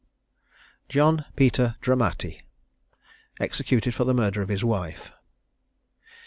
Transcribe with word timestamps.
JOHN 0.89 1.25
PETER 1.35 1.75
DRAMATTI. 1.79 2.41
EXECUTED 3.39 3.93
FOR 3.93 4.03
THE 4.03 4.15
MURDER 4.15 4.41
OF 4.41 4.49
HIS 4.49 4.63
WIFE. 4.63 5.11